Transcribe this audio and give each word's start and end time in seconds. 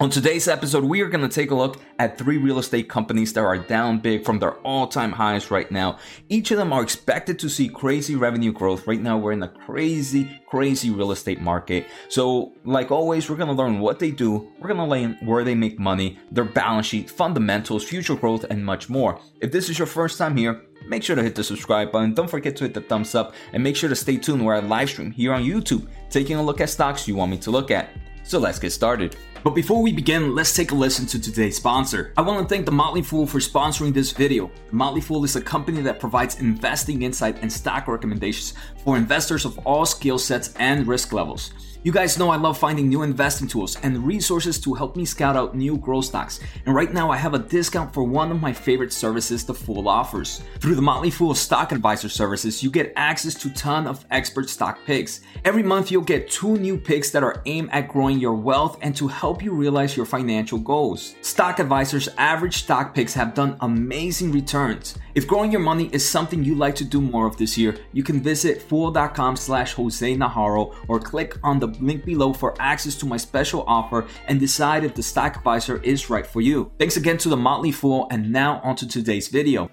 On 0.00 0.10
today's 0.10 0.48
episode, 0.48 0.82
we 0.82 1.02
are 1.02 1.08
going 1.08 1.22
to 1.22 1.32
take 1.32 1.52
a 1.52 1.54
look 1.54 1.80
at 2.00 2.18
three 2.18 2.36
real 2.36 2.58
estate 2.58 2.88
companies 2.88 3.32
that 3.32 3.44
are 3.44 3.56
down 3.56 4.00
big 4.00 4.24
from 4.24 4.40
their 4.40 4.54
all 4.62 4.88
time 4.88 5.12
highs 5.12 5.52
right 5.52 5.70
now. 5.70 5.98
Each 6.28 6.50
of 6.50 6.58
them 6.58 6.72
are 6.72 6.82
expected 6.82 7.38
to 7.38 7.48
see 7.48 7.68
crazy 7.68 8.16
revenue 8.16 8.50
growth. 8.50 8.88
Right 8.88 9.00
now, 9.00 9.16
we're 9.18 9.30
in 9.30 9.44
a 9.44 9.48
crazy, 9.48 10.42
crazy 10.48 10.90
real 10.90 11.12
estate 11.12 11.40
market. 11.40 11.86
So, 12.08 12.54
like 12.64 12.90
always, 12.90 13.30
we're 13.30 13.36
going 13.36 13.50
to 13.50 13.54
learn 13.54 13.78
what 13.78 14.00
they 14.00 14.10
do, 14.10 14.50
we're 14.58 14.66
going 14.66 14.78
to 14.78 14.84
learn 14.84 15.16
where 15.22 15.44
they 15.44 15.54
make 15.54 15.78
money, 15.78 16.18
their 16.32 16.44
balance 16.44 16.88
sheet, 16.88 17.08
fundamentals, 17.08 17.84
future 17.84 18.16
growth, 18.16 18.42
and 18.50 18.66
much 18.66 18.88
more. 18.88 19.20
If 19.40 19.52
this 19.52 19.70
is 19.70 19.78
your 19.78 19.86
first 19.86 20.18
time 20.18 20.36
here, 20.36 20.60
make 20.88 21.04
sure 21.04 21.14
to 21.14 21.22
hit 21.22 21.36
the 21.36 21.44
subscribe 21.44 21.92
button. 21.92 22.14
Don't 22.14 22.28
forget 22.28 22.56
to 22.56 22.64
hit 22.64 22.74
the 22.74 22.80
thumbs 22.80 23.14
up 23.14 23.32
and 23.52 23.62
make 23.62 23.76
sure 23.76 23.88
to 23.88 23.94
stay 23.94 24.16
tuned 24.16 24.44
where 24.44 24.56
I 24.56 24.58
live 24.58 24.90
stream 24.90 25.12
here 25.12 25.32
on 25.32 25.44
YouTube, 25.44 25.86
taking 26.10 26.36
a 26.36 26.42
look 26.42 26.60
at 26.60 26.68
stocks 26.68 27.06
you 27.06 27.14
want 27.14 27.30
me 27.30 27.38
to 27.38 27.52
look 27.52 27.70
at. 27.70 27.90
So 28.26 28.38
let's 28.38 28.58
get 28.58 28.72
started. 28.72 29.16
But 29.42 29.50
before 29.50 29.82
we 29.82 29.92
begin, 29.92 30.34
let's 30.34 30.56
take 30.56 30.70
a 30.70 30.74
listen 30.74 31.04
to 31.08 31.20
today's 31.20 31.56
sponsor. 31.56 32.14
I 32.16 32.22
want 32.22 32.48
to 32.48 32.52
thank 32.52 32.64
The 32.64 32.72
Motley 32.72 33.02
Fool 33.02 33.26
for 33.26 33.38
sponsoring 33.38 33.92
this 33.92 34.12
video. 34.12 34.50
The 34.70 34.76
Motley 34.76 35.02
Fool 35.02 35.24
is 35.24 35.36
a 35.36 35.42
company 35.42 35.82
that 35.82 36.00
provides 36.00 36.40
investing 36.40 37.02
insight 37.02 37.36
and 37.42 37.52
stock 37.52 37.86
recommendations 37.86 38.54
for 38.82 38.96
investors 38.96 39.44
of 39.44 39.58
all 39.66 39.84
skill 39.84 40.18
sets 40.18 40.54
and 40.58 40.86
risk 40.86 41.12
levels. 41.12 41.50
You 41.84 41.92
guys 41.92 42.18
know 42.18 42.30
I 42.30 42.36
love 42.36 42.56
finding 42.56 42.88
new 42.88 43.02
investing 43.02 43.46
tools 43.46 43.76
and 43.82 44.06
resources 44.06 44.58
to 44.60 44.72
help 44.72 44.96
me 44.96 45.04
scout 45.04 45.36
out 45.36 45.54
new 45.54 45.76
growth 45.76 46.06
stocks. 46.06 46.40
And 46.64 46.74
right 46.74 46.90
now 46.90 47.10
I 47.10 47.18
have 47.18 47.34
a 47.34 47.38
discount 47.38 47.92
for 47.92 48.04
one 48.04 48.32
of 48.32 48.40
my 48.40 48.54
favorite 48.54 48.90
services 48.90 49.44
the 49.44 49.52
Fool 49.52 49.86
offers. 49.86 50.40
Through 50.60 50.76
the 50.76 50.80
Motley 50.80 51.10
Fool 51.10 51.34
Stock 51.34 51.72
Advisor 51.72 52.08
services, 52.08 52.62
you 52.62 52.70
get 52.70 52.94
access 52.96 53.34
to 53.34 53.50
ton 53.50 53.86
of 53.86 54.06
expert 54.10 54.48
stock 54.48 54.78
picks. 54.86 55.20
Every 55.44 55.62
month 55.62 55.90
you'll 55.90 56.00
get 56.00 56.30
two 56.30 56.56
new 56.56 56.78
picks 56.78 57.10
that 57.10 57.22
are 57.22 57.42
aimed 57.44 57.68
at 57.70 57.88
growing 57.88 58.18
your 58.18 58.32
wealth 58.32 58.78
and 58.80 58.96
to 58.96 59.06
help 59.06 59.44
you 59.44 59.52
realize 59.52 59.94
your 59.94 60.06
financial 60.06 60.58
goals. 60.58 61.16
Stock 61.20 61.58
Advisor's 61.58 62.08
average 62.16 62.62
stock 62.62 62.94
picks 62.94 63.12
have 63.12 63.34
done 63.34 63.58
amazing 63.60 64.32
returns. 64.32 64.96
If 65.14 65.28
growing 65.28 65.52
your 65.52 65.60
money 65.60 65.90
is 65.92 66.08
something 66.08 66.42
you'd 66.42 66.58
like 66.58 66.74
to 66.76 66.84
do 66.84 67.00
more 67.00 67.26
of 67.26 67.36
this 67.36 67.56
year, 67.56 67.76
you 67.92 68.02
can 68.02 68.20
visit 68.20 68.60
fool.com 68.60 69.36
slash 69.36 69.74
Jose 69.74 70.16
Najarro 70.16 70.74
or 70.88 70.98
click 70.98 71.36
on 71.44 71.60
the 71.60 71.73
link 71.80 72.04
below 72.04 72.32
for 72.32 72.54
access 72.60 72.94
to 72.96 73.06
my 73.06 73.16
special 73.16 73.64
offer 73.66 74.06
and 74.26 74.40
decide 74.40 74.84
if 74.84 74.94
the 74.94 75.02
stock 75.02 75.36
advisor 75.36 75.82
is 75.82 76.10
right 76.10 76.26
for 76.26 76.40
you. 76.40 76.72
Thanks 76.78 76.96
again 76.96 77.18
to 77.18 77.28
the 77.28 77.36
Motley 77.36 77.72
Fool, 77.72 78.06
and 78.10 78.32
now 78.32 78.60
onto 78.62 78.86
today's 78.86 79.28
video. 79.28 79.70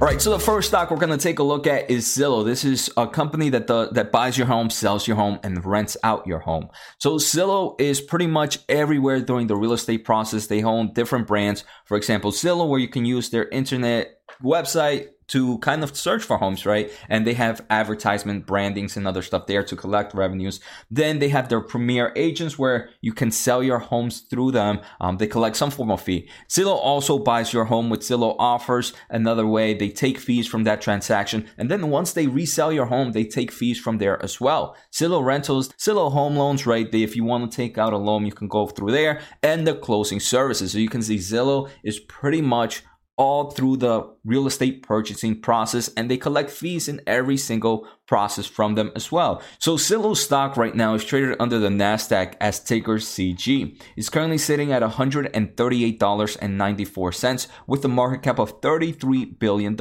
All 0.00 0.06
right, 0.06 0.22
so 0.22 0.30
the 0.30 0.38
first 0.38 0.68
stock 0.68 0.92
we're 0.92 0.96
going 0.98 1.10
to 1.10 1.18
take 1.18 1.40
a 1.40 1.42
look 1.42 1.66
at 1.66 1.90
is 1.90 2.06
Zillow. 2.06 2.44
This 2.44 2.64
is 2.64 2.88
a 2.96 3.08
company 3.08 3.50
that 3.50 3.66
the, 3.66 3.88
that 3.88 4.12
buys 4.12 4.38
your 4.38 4.46
home, 4.46 4.70
sells 4.70 5.08
your 5.08 5.16
home, 5.16 5.40
and 5.42 5.64
rents 5.64 5.96
out 6.04 6.24
your 6.24 6.38
home. 6.38 6.68
So 6.98 7.16
Zillow 7.16 7.74
is 7.80 8.00
pretty 8.00 8.28
much 8.28 8.60
everywhere 8.68 9.20
during 9.20 9.48
the 9.48 9.56
real 9.56 9.72
estate 9.72 10.04
process. 10.04 10.46
They 10.46 10.62
own 10.62 10.92
different 10.92 11.26
brands. 11.26 11.64
For 11.84 11.96
example, 11.96 12.30
Zillow, 12.30 12.68
where 12.68 12.78
you 12.78 12.86
can 12.86 13.04
use 13.06 13.30
their 13.30 13.48
internet 13.48 14.20
website 14.40 15.08
to 15.28 15.58
kind 15.58 15.84
of 15.84 15.96
search 15.96 16.22
for 16.22 16.38
homes, 16.38 16.66
right? 16.66 16.90
And 17.08 17.26
they 17.26 17.34
have 17.34 17.64
advertisement 17.70 18.46
brandings 18.46 18.96
and 18.96 19.06
other 19.06 19.22
stuff 19.22 19.46
there 19.46 19.62
to 19.62 19.76
collect 19.76 20.14
revenues. 20.14 20.60
Then 20.90 21.18
they 21.18 21.28
have 21.28 21.48
their 21.48 21.60
premier 21.60 22.12
agents 22.16 22.58
where 22.58 22.90
you 23.00 23.12
can 23.12 23.30
sell 23.30 23.62
your 23.62 23.78
homes 23.78 24.20
through 24.22 24.52
them. 24.52 24.80
Um, 25.00 25.18
they 25.18 25.26
collect 25.26 25.56
some 25.56 25.70
form 25.70 25.90
of 25.90 26.00
fee. 26.00 26.28
Zillow 26.48 26.76
also 26.76 27.18
buys 27.18 27.52
your 27.52 27.66
home 27.66 27.90
with 27.90 28.00
Zillow 28.00 28.36
offers. 28.38 28.92
Another 29.10 29.46
way 29.46 29.74
they 29.74 29.90
take 29.90 30.18
fees 30.18 30.46
from 30.46 30.64
that 30.64 30.80
transaction. 30.80 31.46
And 31.56 31.70
then 31.70 31.90
once 31.90 32.12
they 32.12 32.26
resell 32.26 32.72
your 32.72 32.86
home, 32.86 33.12
they 33.12 33.24
take 33.24 33.52
fees 33.52 33.78
from 33.78 33.98
there 33.98 34.22
as 34.22 34.40
well. 34.40 34.76
Zillow 34.92 35.24
rentals, 35.24 35.68
Zillow 35.70 36.10
home 36.10 36.36
loans, 36.36 36.66
right? 36.66 36.90
They, 36.90 37.02
if 37.02 37.14
you 37.14 37.24
want 37.24 37.50
to 37.50 37.56
take 37.56 37.76
out 37.78 37.92
a 37.92 37.98
loan, 37.98 38.24
you 38.24 38.32
can 38.32 38.48
go 38.48 38.66
through 38.66 38.92
there 38.92 39.20
and 39.42 39.66
the 39.66 39.74
closing 39.74 40.20
services. 40.20 40.72
So 40.72 40.78
you 40.78 40.88
can 40.88 41.02
see 41.02 41.16
Zillow 41.16 41.70
is 41.84 41.98
pretty 41.98 42.40
much 42.40 42.82
all 43.18 43.50
through 43.50 43.76
the 43.76 44.08
real 44.28 44.46
estate 44.46 44.82
purchasing 44.82 45.40
process 45.40 45.90
and 45.96 46.10
they 46.10 46.16
collect 46.16 46.50
fees 46.50 46.86
in 46.86 47.00
every 47.06 47.36
single 47.36 47.88
process 48.08 48.46
from 48.46 48.74
them 48.74 48.90
as 48.96 49.12
well. 49.12 49.40
So 49.58 49.76
Zillow 49.76 50.16
stock 50.16 50.56
right 50.56 50.74
now 50.74 50.94
is 50.94 51.04
traded 51.04 51.36
under 51.38 51.58
the 51.58 51.68
Nasdaq 51.68 52.36
as 52.40 52.58
ticker 52.58 52.96
ZG. 52.96 53.78
It's 53.96 54.08
currently 54.08 54.38
sitting 54.38 54.72
at 54.72 54.80
$138.94 54.82 57.46
with 57.66 57.84
a 57.84 57.88
market 57.88 58.22
cap 58.22 58.38
of 58.40 58.62
$33 58.62 59.38
billion. 59.38 59.76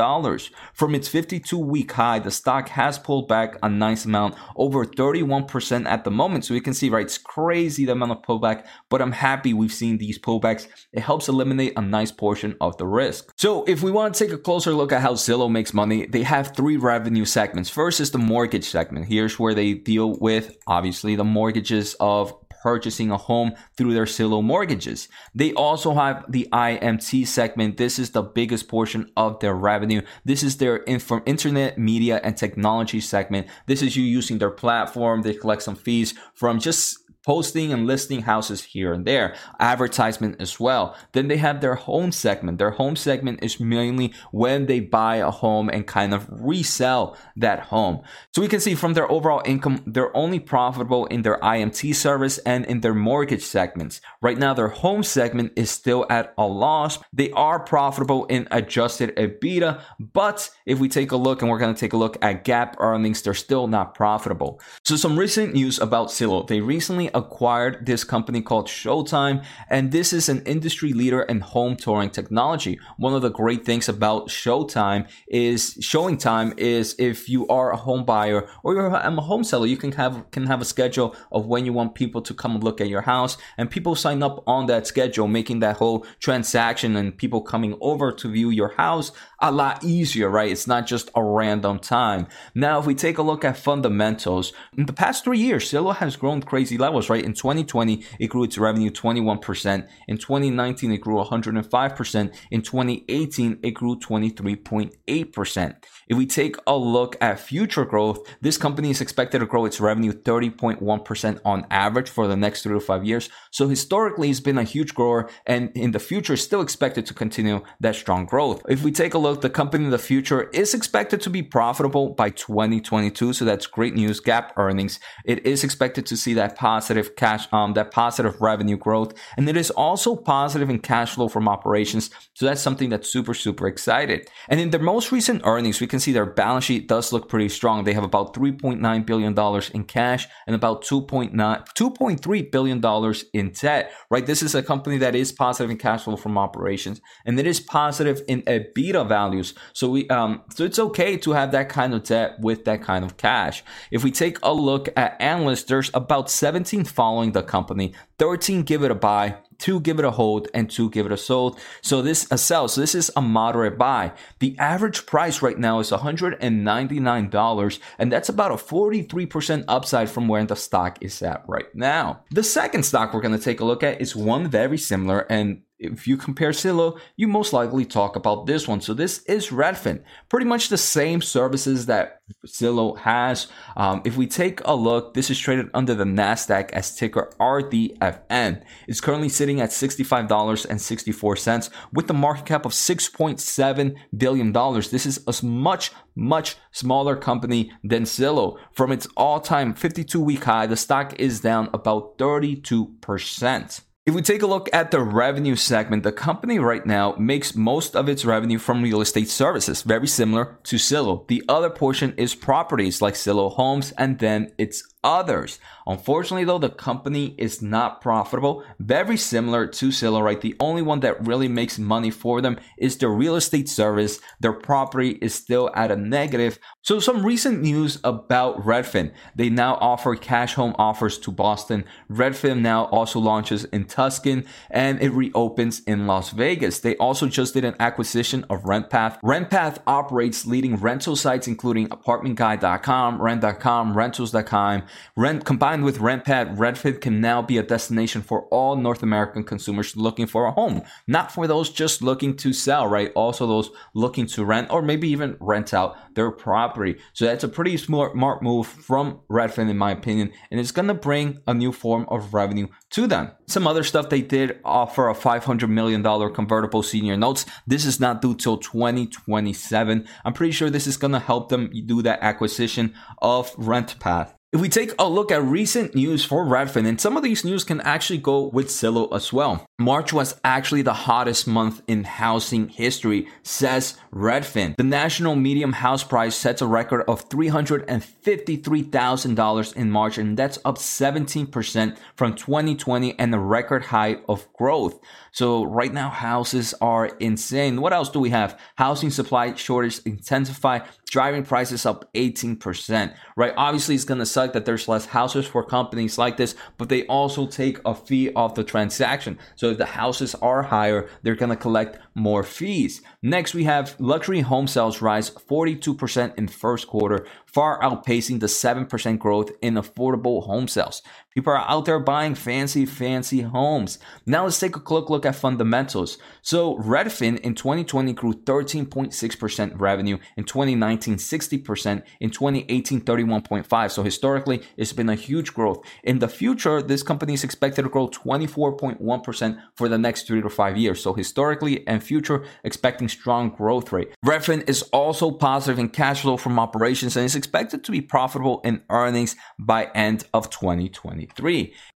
From 0.73 0.93
its 0.93 1.07
52 1.07 1.57
week 1.57 1.93
high, 1.93 2.19
the 2.19 2.29
stock 2.29 2.67
has 2.69 2.99
pulled 2.99 3.29
back 3.29 3.57
a 3.63 3.69
nice 3.69 4.05
amount, 4.05 4.35
over 4.55 4.85
31% 4.85 5.87
at 5.87 6.03
the 6.03 6.11
moment. 6.11 6.45
So 6.45 6.53
you 6.53 6.61
can 6.61 6.73
see, 6.73 6.89
right, 6.89 7.05
it's 7.05 7.17
crazy 7.17 7.85
the 7.85 7.93
amount 7.93 8.11
of 8.11 8.21
pullback, 8.21 8.65
but 8.89 9.01
I'm 9.01 9.13
happy 9.13 9.53
we've 9.53 9.71
seen 9.71 9.97
these 9.97 10.19
pullbacks. 10.19 10.67
It 10.91 10.99
helps 10.99 11.29
eliminate 11.29 11.71
a 11.77 11.81
nice 11.81 12.11
portion 12.11 12.57
of 12.59 12.75
the 12.77 12.85
risk. 12.85 13.31
So 13.37 13.63
if 13.65 13.81
we 13.81 13.91
want 13.91 14.13
to 14.13 14.25
take 14.25 14.33
a 14.33 14.36
closer 14.37 14.73
look 14.73 14.91
at 14.91 15.01
how 15.01 15.13
Zillow 15.13 15.49
makes 15.49 15.73
money, 15.73 16.05
they 16.05 16.23
have 16.23 16.55
three 16.55 16.77
revenue 16.77 17.25
segments. 17.25 17.69
First 17.69 17.99
is 17.99 18.11
the 18.11 18.17
mortgage 18.17 18.65
segment. 18.65 19.07
Here's 19.07 19.39
where 19.39 19.53
they 19.53 19.73
deal 19.73 20.17
with 20.19 20.57
obviously 20.67 21.15
the 21.15 21.23
mortgages 21.23 21.95
of 21.99 22.33
purchasing 22.61 23.11
a 23.11 23.17
home 23.17 23.53
through 23.77 23.93
their 23.93 24.05
Zillow 24.05 24.43
mortgages. 24.43 25.07
They 25.33 25.53
also 25.53 25.93
have 25.93 26.25
the 26.29 26.47
IMT 26.51 27.27
segment. 27.27 27.77
This 27.77 27.99
is 27.99 28.11
the 28.11 28.23
biggest 28.23 28.67
portion 28.67 29.09
of 29.15 29.39
their 29.39 29.55
revenue. 29.55 30.01
This 30.25 30.43
is 30.43 30.57
their 30.57 30.77
inf- 30.77 31.11
internet, 31.25 31.77
media, 31.77 32.19
and 32.23 32.35
technology 32.35 32.99
segment. 32.99 33.47
This 33.67 33.81
is 33.81 33.95
you 33.95 34.03
using 34.03 34.39
their 34.39 34.49
platform. 34.49 35.21
They 35.21 35.33
collect 35.33 35.63
some 35.63 35.75
fees 35.75 36.13
from 36.33 36.59
just 36.59 36.99
posting 37.27 37.73
and 37.73 37.85
listing 37.85 38.21
houses 38.21 38.63
here 38.63 38.93
and 38.93 39.03
there, 39.03 39.35
advertisement 39.59 40.37
as 40.39 40.61
well. 40.61 40.95
Then 41.11 41.27
they 41.27 41.35
have 41.35 41.59
their 41.59 41.75
home 41.75 42.13
segment. 42.13 42.57
Their 42.57 42.71
home 42.71 42.95
segment 42.95 43.43
is 43.43 43.59
mainly 43.59 44.13
when 44.31 44.65
they 44.65 44.79
buy 44.79 45.17
a 45.17 45.29
home 45.29 45.67
and 45.67 45.85
kind 45.85 46.13
of 46.13 46.25
resell 46.31 47.17
that 47.35 47.59
home. 47.59 48.01
So 48.33 48.41
we 48.41 48.47
can 48.47 48.61
see 48.61 48.75
from 48.75 48.93
their 48.93 49.11
overall 49.11 49.41
income, 49.43 49.83
they're 49.85 50.15
only 50.15 50.39
profitable 50.39 51.05
in 51.07 51.23
their 51.23 51.37
IMT 51.39 51.95
service 51.95 52.37
and 52.45 52.63
in 52.65 52.79
their 52.79 52.93
mortgage 52.93 53.43
segments. 53.43 53.99
Right 54.21 54.37
now, 54.37 54.53
their 54.53 54.69
home 54.69 55.03
segment 55.03 55.51
is 55.57 55.69
still 55.69 56.05
at 56.09 56.33
a 56.37 56.47
loss. 56.47 56.97
They 57.11 57.31
are 57.31 57.59
profitable 57.59 58.23
in 58.27 58.47
adjusted 58.51 59.13
EBITDA, 59.17 59.81
but 59.99 60.49
if 60.65 60.79
we 60.79 60.87
take 60.87 61.11
a 61.11 61.17
look 61.17 61.41
and 61.41 61.51
we're 61.51 61.59
going 61.59 61.75
to 61.75 61.79
take 61.79 61.91
a 61.91 61.97
look 61.97 62.17
at 62.21 62.45
GAAP 62.45 62.75
earnings, 62.77 63.21
they're 63.21 63.33
still 63.33 63.67
not 63.67 63.95
profitable. 63.95 64.61
So 64.85 64.95
some 64.95 65.19
recent 65.19 65.53
news 65.53 65.77
about 65.77 66.07
Zillow. 66.07 66.47
They 66.47 66.61
recently 66.61 67.09
acquired 67.17 67.85
this 67.85 68.03
company 68.03 68.41
called 68.41 68.67
ShowingTime, 68.67 69.43
and 69.69 69.91
this 69.91 70.13
is 70.13 70.29
an 70.29 70.43
industry 70.43 70.93
leader 70.93 71.23
in 71.23 71.41
home 71.41 71.75
touring 71.75 72.11
technology. 72.11 72.79
One 72.97 73.13
of 73.13 73.21
the 73.23 73.29
great 73.29 73.65
things 73.65 73.89
about 73.89 74.29
ShowingTime 74.29 75.09
is 75.27 75.77
showing 75.81 76.17
time 76.17 76.53
is 76.57 76.95
if 76.99 77.27
you 77.27 77.47
are 77.47 77.71
a 77.71 77.77
home 77.77 78.05
buyer 78.05 78.47
or 78.63 78.73
you're 78.73 78.87
a 78.87 79.11
home 79.21 79.43
seller, 79.43 79.65
you 79.65 79.77
can 79.77 79.91
have 79.93 80.29
can 80.31 80.45
have 80.45 80.61
a 80.61 80.65
schedule 80.65 81.15
of 81.31 81.47
when 81.47 81.65
you 81.65 81.73
want 81.73 81.95
people 81.95 82.21
to 82.21 82.33
come 82.33 82.59
look 82.59 82.79
at 82.79 82.87
your 82.87 83.01
house, 83.01 83.37
and 83.57 83.69
people 83.69 83.95
sign 83.95 84.21
up 84.21 84.43
on 84.47 84.67
that 84.67 84.87
schedule, 84.87 85.27
making 85.27 85.59
that 85.59 85.77
whole 85.77 86.05
transaction 86.19 86.95
and 86.95 87.17
people 87.17 87.41
coming 87.41 87.75
over 87.81 88.11
to 88.11 88.29
view 88.29 88.51
your 88.51 88.73
house 88.75 89.11
a 89.39 89.51
lot 89.51 89.83
easier, 89.83 90.29
right? 90.29 90.51
It's 90.51 90.67
not 90.67 90.87
just 90.87 91.09
a 91.15 91.23
random 91.23 91.79
time. 91.79 92.27
Now, 92.55 92.79
if 92.79 92.85
we 92.85 92.95
take 92.95 93.17
a 93.17 93.21
look 93.21 93.43
at 93.43 93.57
fundamentals, 93.57 94.53
in 94.77 94.85
the 94.85 94.93
past 94.93 95.23
three 95.23 95.39
years, 95.39 95.71
Zillow 95.71 95.95
has 95.95 96.15
grown 96.15 96.41
crazy 96.41 96.77
levels, 96.77 97.06
right? 97.09 97.23
In 97.23 97.33
2020, 97.33 98.03
it 98.19 98.27
grew 98.27 98.43
its 98.43 98.57
revenue 98.57 98.89
21%. 98.89 99.87
In 100.07 100.17
2019, 100.17 100.91
it 100.91 100.97
grew 100.97 101.15
105%. 101.15 102.35
In 102.51 102.61
2018, 102.61 103.59
it 103.63 103.71
grew 103.71 103.97
23.8%. 103.99 105.75
If 106.07 106.17
we 106.17 106.25
take 106.25 106.55
a 106.65 106.75
look 106.75 107.17
at 107.21 107.39
future 107.39 107.85
growth, 107.85 108.19
this 108.41 108.57
company 108.57 108.89
is 108.89 109.01
expected 109.01 109.39
to 109.39 109.45
grow 109.45 109.65
its 109.65 109.81
revenue 109.81 110.13
30.1% 110.13 111.39
on 111.43 111.67
average 111.69 112.09
for 112.09 112.27
the 112.27 112.37
next 112.37 112.63
three 112.63 112.73
to 112.73 112.79
five 112.79 113.03
years. 113.03 113.29
So 113.51 113.67
historically, 113.67 114.29
it's 114.29 114.39
been 114.39 114.57
a 114.57 114.63
huge 114.63 114.93
grower 114.93 115.29
and 115.45 115.71
in 115.75 115.91
the 115.91 115.99
future 115.99 116.33
is 116.33 116.43
still 116.43 116.61
expected 116.61 117.05
to 117.07 117.13
continue 117.13 117.61
that 117.81 117.95
strong 117.95 118.25
growth. 118.25 118.61
If 118.69 118.83
we 118.83 118.91
take 118.91 119.13
a 119.13 119.17
look, 119.17 119.41
the 119.41 119.49
company 119.49 119.85
in 119.85 119.91
the 119.91 119.97
future 119.97 120.43
is 120.53 120.73
expected 120.73 121.21
to 121.21 121.29
be 121.29 121.43
profitable 121.43 122.13
by 122.13 122.29
2022. 122.29 123.33
So 123.33 123.45
that's 123.45 123.67
great 123.67 123.93
news. 123.93 124.21
GAAP 124.21 124.51
earnings. 124.55 124.99
It 125.25 125.45
is 125.45 125.63
expected 125.63 126.05
to 126.07 126.17
see 126.17 126.33
that 126.35 126.55
positive 126.55 126.96
positive 126.97 127.15
cash, 127.15 127.47
um, 127.51 127.73
that 127.73 127.91
positive 127.91 128.41
revenue 128.41 128.77
growth, 128.77 129.13
and 129.37 129.47
it 129.49 129.57
is 129.57 129.71
also 129.71 130.15
positive 130.15 130.69
in 130.69 130.79
cash 130.79 131.13
flow 131.13 131.27
from 131.27 131.47
operations. 131.47 132.09
So 132.33 132.45
that's 132.45 132.61
something 132.61 132.89
that's 132.89 133.11
super, 133.11 133.33
super 133.33 133.67
excited. 133.67 134.27
And 134.49 134.59
in 134.59 134.69
their 134.69 134.81
most 134.81 135.11
recent 135.11 135.41
earnings, 135.43 135.81
we 135.81 135.87
can 135.87 135.99
see 135.99 136.11
their 136.11 136.25
balance 136.25 136.65
sheet 136.65 136.87
does 136.87 137.13
look 137.13 137.29
pretty 137.29 137.49
strong. 137.49 137.83
They 137.83 137.93
have 137.93 138.03
about 138.03 138.33
3.9 138.33 139.05
billion 139.05 139.33
dollars 139.33 139.69
in 139.69 139.83
cash 139.83 140.27
and 140.47 140.55
about 140.55 140.83
2.9, 140.83 141.33
2.3 141.33 142.51
billion 142.51 142.79
dollars 142.79 143.25
in 143.33 143.51
debt. 143.51 143.91
Right, 144.09 144.25
this 144.25 144.41
is 144.41 144.55
a 144.55 144.63
company 144.63 144.97
that 144.97 145.15
is 145.15 145.31
positive 145.31 145.69
in 145.69 145.77
cash 145.77 146.03
flow 146.03 146.15
from 146.15 146.37
operations, 146.37 147.01
and 147.25 147.39
it 147.39 147.47
is 147.47 147.59
positive 147.59 148.21
in 148.27 148.41
EBITDA 148.43 149.07
values. 149.07 149.53
So 149.73 149.89
we, 149.89 150.07
um, 150.09 150.41
so 150.55 150.63
it's 150.63 150.79
okay 150.79 151.17
to 151.17 151.31
have 151.33 151.51
that 151.51 151.69
kind 151.69 151.93
of 151.93 152.03
debt 152.03 152.39
with 152.39 152.65
that 152.65 152.81
kind 152.81 153.05
of 153.05 153.17
cash. 153.17 153.63
If 153.91 154.03
we 154.03 154.11
take 154.11 154.37
a 154.43 154.53
look 154.53 154.89
at 154.95 155.21
analysts, 155.21 155.63
there's 155.63 155.91
about 155.93 156.29
17 156.29 156.86
following 156.87 157.31
the 157.31 157.43
company, 157.43 157.93
13 158.19 158.63
give 158.63 158.83
it 158.83 158.91
a 158.91 158.95
buy, 158.95 159.37
two 159.57 159.79
give 159.79 159.99
it 159.99 160.05
a 160.05 160.11
hold, 160.11 160.47
and 160.53 160.69
two 160.69 160.89
give 160.89 161.05
it 161.05 161.11
a 161.11 161.17
sold. 161.17 161.59
So 161.81 162.01
this 162.01 162.27
a 162.31 162.37
sell. 162.37 162.67
So 162.67 162.81
this 162.81 162.95
is 162.95 163.11
a 163.15 163.21
moderate 163.21 163.77
buy. 163.77 164.13
The 164.39 164.57
average 164.59 165.05
price 165.05 165.41
right 165.41 165.57
now 165.57 165.79
is 165.79 165.91
$199, 165.91 167.79
and 167.99 168.11
that's 168.11 168.29
about 168.29 168.51
a 168.51 168.55
43% 168.55 169.65
upside 169.67 170.09
from 170.09 170.27
where 170.27 170.45
the 170.45 170.55
stock 170.55 170.97
is 171.01 171.21
at 171.21 171.43
right 171.47 171.73
now. 171.75 172.23
The 172.31 172.43
second 172.43 172.83
stock 172.83 173.13
we're 173.13 173.21
going 173.21 173.37
to 173.37 173.43
take 173.43 173.59
a 173.59 173.65
look 173.65 173.83
at 173.83 174.01
is 174.01 174.15
one 174.15 174.49
very 174.49 174.77
similar 174.77 175.19
and 175.29 175.61
if 175.79 176.07
you 176.07 176.17
compare 176.17 176.51
Zillow, 176.51 176.99
you 177.15 177.27
most 177.27 177.53
likely 177.53 177.85
talk 177.85 178.15
about 178.15 178.47
this 178.47 178.67
one. 178.67 178.81
So 178.81 178.93
this 178.93 179.23
is 179.23 179.49
Redfin, 179.49 180.03
pretty 180.29 180.45
much 180.45 180.69
the 180.69 180.77
same 180.77 181.21
services 181.21 181.85
that 181.85 182.21
Zillow 182.45 182.97
has. 182.97 183.47
Um, 183.75 184.01
if 184.03 184.17
we 184.17 184.27
take 184.27 184.59
a 184.65 184.75
look, 184.75 185.13
this 185.13 185.29
is 185.29 185.39
traded 185.39 185.69
under 185.73 185.93
the 185.93 186.03
Nasdaq 186.03 186.71
as 186.71 186.93
ticker 186.95 187.31
RDFN. 187.39 188.63
It's 188.87 189.01
currently 189.01 189.29
sitting 189.29 189.61
at 189.61 189.69
$65.64 189.69 191.69
with 191.93 192.07
the 192.07 192.13
market 192.13 192.45
cap 192.45 192.65
of 192.65 192.71
$6.7 192.71 193.95
billion. 194.17 194.51
This 194.51 195.05
is 195.05 195.23
a 195.27 195.45
much, 195.45 195.91
much 196.15 196.55
smaller 196.71 197.15
company 197.15 197.71
than 197.83 198.03
Zillow. 198.03 198.57
From 198.73 198.91
its 198.91 199.07
all-time 199.15 199.75
52-week 199.75 200.43
high, 200.43 200.65
the 200.65 200.75
stock 200.75 201.13
is 201.19 201.41
down 201.41 201.69
about 201.73 202.17
32%. 202.17 203.81
If 204.07 204.15
we 204.15 204.21
take 204.21 204.41
a 204.41 204.47
look 204.47 204.69
at 204.71 204.91
the 204.91 205.01
revenue 205.01 205.57
segment, 205.57 206.03
the 206.03 206.13
company 206.13 206.59
right 206.59 206.85
now 206.85 207.13
makes 207.19 207.55
most 207.57 207.93
of 207.93 208.07
its 208.07 208.23
revenue 208.23 208.57
from 208.57 208.81
real 208.81 209.01
estate 209.01 209.27
services, 209.27 209.81
very 209.81 210.07
similar 210.07 210.57
to 210.63 210.77
Zillow. 210.77 211.27
The 211.27 211.43
other 211.49 211.69
portion 211.69 212.13
is 212.15 212.33
properties 212.33 213.01
like 213.01 213.15
Zillow 213.15 213.51
Homes, 213.51 213.91
and 213.97 214.17
then 214.19 214.53
it's 214.57 214.81
others. 215.03 215.59
Unfortunately, 215.85 216.43
though, 216.43 216.57
the 216.57 216.69
company 216.69 217.35
is 217.37 217.61
not 217.61 218.01
profitable. 218.01 218.63
Very 218.79 219.17
similar 219.17 219.67
to 219.67 219.91
right? 220.21 220.41
The 220.41 220.55
only 220.59 220.81
one 220.81 220.99
that 221.01 221.25
really 221.25 221.47
makes 221.47 221.79
money 221.79 222.11
for 222.11 222.41
them 222.41 222.59
is 222.77 222.97
the 222.97 223.07
real 223.07 223.35
estate 223.35 223.69
service. 223.69 224.19
Their 224.39 224.53
property 224.53 225.17
is 225.21 225.33
still 225.33 225.71
at 225.75 225.91
a 225.91 225.95
negative. 225.95 226.59
So, 226.81 226.99
some 226.99 227.25
recent 227.25 227.61
news 227.61 227.99
about 228.03 228.63
Redfin. 228.63 229.11
They 229.35 229.49
now 229.49 229.75
offer 229.75 230.15
cash 230.15 230.55
home 230.55 230.75
offers 230.77 231.17
to 231.19 231.31
Boston. 231.31 231.85
Redfin 232.09 232.59
now 232.59 232.85
also 232.85 233.19
launches 233.19 233.65
in 233.65 233.85
Tucson 233.85 234.45
and 234.69 235.01
it 235.01 235.09
reopens 235.09 235.81
in 235.81 236.07
Las 236.07 236.31
Vegas. 236.31 236.79
They 236.79 236.95
also 236.97 237.27
just 237.27 237.53
did 237.53 237.65
an 237.65 237.75
acquisition 237.79 238.45
of 238.49 238.63
RentPath. 238.63 239.19
RentPath 239.21 239.79
operates 239.87 240.45
leading 240.45 240.75
rental 240.77 241.15
sites 241.15 241.47
including 241.47 241.87
apartmentguide.com, 241.89 243.21
rent.com, 243.21 243.97
rentals.com, 243.97 244.83
Rent 245.15 245.45
combined 245.45 245.83
with 245.83 245.99
RentPath, 245.99 246.57
Redfin 246.57 247.01
can 247.01 247.19
now 247.21 247.41
be 247.41 247.57
a 247.57 247.63
destination 247.63 248.21
for 248.21 248.43
all 248.49 248.75
North 248.75 249.03
American 249.03 249.43
consumers 249.43 249.95
looking 249.95 250.27
for 250.27 250.45
a 250.45 250.51
home, 250.51 250.83
not 251.07 251.31
for 251.31 251.47
those 251.47 251.69
just 251.69 252.01
looking 252.01 252.35
to 252.37 252.53
sell, 252.53 252.87
right? 252.87 253.11
Also 253.15 253.47
those 253.47 253.69
looking 253.93 254.27
to 254.27 254.45
rent 254.45 254.69
or 254.69 254.81
maybe 254.81 255.07
even 255.09 255.37
rent 255.39 255.73
out 255.73 255.97
their 256.15 256.31
property. 256.31 256.97
So 257.13 257.25
that's 257.25 257.43
a 257.43 257.49
pretty 257.49 257.77
smart, 257.77 258.13
smart 258.13 258.41
move 258.41 258.67
from 258.67 259.19
Redfin, 259.29 259.69
in 259.69 259.77
my 259.77 259.91
opinion, 259.91 260.31
and 260.51 260.59
it's 260.59 260.71
going 260.71 260.87
to 260.87 260.93
bring 260.93 261.39
a 261.47 261.53
new 261.53 261.71
form 261.71 262.05
of 262.09 262.33
revenue 262.33 262.67
to 262.91 263.07
them. 263.07 263.31
Some 263.47 263.67
other 263.67 263.83
stuff 263.83 264.09
they 264.09 264.21
did 264.21 264.59
offer 264.63 265.09
a 265.09 265.15
$500 265.15 265.69
million 265.69 266.03
convertible 266.33 266.83
senior 266.83 267.17
notes. 267.17 267.45
This 267.65 267.85
is 267.85 267.99
not 267.99 268.21
due 268.21 268.35
till 268.35 268.57
2027. 268.57 270.07
I'm 270.25 270.33
pretty 270.33 270.51
sure 270.51 270.69
this 270.69 270.87
is 270.87 270.97
going 270.97 271.13
to 271.13 271.19
help 271.19 271.49
them 271.49 271.71
do 271.85 272.01
that 272.01 272.19
acquisition 272.21 272.93
of 273.21 273.55
RentPath. 273.55 274.36
If 274.53 274.61
we 274.61 274.69
take 274.69 274.93
a 274.97 275.09
look 275.09 275.29
at 275.29 275.43
recent 275.43 275.93
news 275.93 276.23
for 276.23 276.45
Redfin, 276.45 276.87
and 276.87 277.01
some 277.01 277.17
of 277.17 277.23
these 277.23 277.43
news 277.43 277.65
can 277.65 277.81
actually 277.81 278.19
go 278.19 278.43
with 278.43 278.69
Zillow 278.69 279.13
as 279.13 279.33
well. 279.33 279.65
March 279.77 280.13
was 280.13 280.39
actually 280.41 280.83
the 280.83 280.93
hottest 280.93 281.47
month 281.47 281.81
in 281.85 282.05
housing 282.05 282.69
history, 282.69 283.27
says 283.43 283.97
Redfin. 284.13 284.77
The 284.77 284.85
national 284.85 285.35
medium 285.35 285.73
house 285.73 286.05
price 286.05 286.33
sets 286.33 286.61
a 286.61 286.65
record 286.65 287.03
of 287.09 287.27
$353,000 287.27 289.75
in 289.75 289.91
March, 289.91 290.17
and 290.17 290.37
that's 290.37 290.59
up 290.63 290.77
17% 290.77 291.97
from 292.15 292.33
2020 292.33 293.19
and 293.19 293.35
a 293.35 293.39
record 293.39 293.83
high 293.83 294.15
of 294.29 294.47
growth. 294.53 294.97
So 295.33 295.65
right 295.65 295.91
now, 295.91 296.09
houses 296.09 296.73
are 296.79 297.07
insane. 297.19 297.81
What 297.81 297.91
else 297.91 298.09
do 298.09 298.21
we 298.21 298.29
have? 298.29 298.57
Housing 298.77 299.09
supply 299.09 299.55
shortage 299.55 299.99
intensify, 300.05 300.79
driving 301.09 301.43
prices 301.43 301.85
up 301.85 302.11
18%, 302.13 303.13
right? 303.35 303.53
Obviously, 303.57 303.95
it's 303.95 304.03
going 304.03 304.19
to 304.19 304.25
suck 304.25 304.53
that 304.53 304.65
there's 304.65 304.87
less 304.87 305.07
houses 305.07 305.45
for 305.45 305.63
companies 305.63 306.17
like 306.17 306.37
this, 306.37 306.55
but 306.77 306.89
they 306.89 307.05
also 307.07 307.47
take 307.47 307.79
a 307.85 307.95
fee 307.95 308.31
off 308.33 308.55
the 308.55 308.63
transaction. 308.63 309.37
So 309.55 309.71
if 309.71 309.77
the 309.77 309.85
houses 309.85 310.35
are 310.35 310.63
higher, 310.63 311.09
they're 311.23 311.35
going 311.35 311.49
to 311.49 311.55
collect 311.55 311.99
more 312.13 312.43
fees. 312.43 313.01
Next, 313.21 313.53
we 313.53 313.63
have 313.63 313.95
luxury 313.99 314.41
home 314.41 314.67
sales 314.67 315.01
rise 315.01 315.29
42% 315.29 316.37
in 316.37 316.47
first 316.47 316.87
quarter, 316.87 317.25
far 317.45 317.79
outpacing 317.81 318.39
the 318.39 318.47
7% 318.47 319.19
growth 319.19 319.51
in 319.61 319.75
affordable 319.75 320.45
home 320.45 320.67
sales. 320.67 321.01
People 321.37 321.53
are 321.53 321.69
out 321.69 321.85
there 321.85 321.99
buying 321.99 322.33
fancy, 322.33 322.83
fancy 322.83 323.41
homes. 323.41 323.99
Now 324.25 324.45
let's 324.45 324.59
take 324.59 324.75
a 324.75 324.79
quick 324.79 325.11
look 325.11 325.23
at 325.23 325.35
fundamentals. 325.35 326.17
So 326.41 326.77
Redfin 326.79 327.39
in 327.41 327.53
2020 327.53 328.11
grew 328.13 328.33
13.6% 328.33 329.79
revenue, 329.79 330.17
in 330.35 330.45
2019 330.45 331.17
60%, 331.17 332.01
in 332.19 332.31
2018 332.31 333.01
31.5. 333.01 333.91
So 333.91 334.01
historically, 334.01 334.63
it's 334.77 334.93
been 334.93 335.09
a 335.09 335.13
huge 335.13 335.53
growth. 335.53 335.85
In 336.03 336.17
the 336.17 336.27
future, 336.27 336.81
this 336.81 337.03
company 337.03 337.35
is 337.35 337.43
expected 337.43 337.83
to 337.83 337.89
grow 337.89 338.07
24.1% 338.07 339.61
for 339.75 339.87
the 339.87 339.99
next 339.99 340.25
three 340.25 340.41
to 340.41 340.49
five 340.49 340.75
years. 340.75 341.03
So 341.03 341.13
historically 341.13 341.85
and 341.85 342.01
future, 342.01 342.45
expecting 342.63 343.09
strong 343.09 343.51
growth 343.51 343.91
rate. 343.91 344.09
Redfin 344.25 344.67
is 344.67 344.81
also 344.91 345.29
positive 345.29 345.77
in 345.77 345.89
cash 345.89 346.21
flow 346.21 346.37
from 346.37 346.57
operations 346.57 347.15
and 347.15 347.25
is 347.25 347.35
expected 347.35 347.83
to 347.83 347.91
be 347.91 348.01
profitable 348.01 348.59
in 348.63 348.81
earnings 348.89 349.35
by 349.59 349.91
end 349.93 350.23
of 350.33 350.49
2020. 350.49 351.26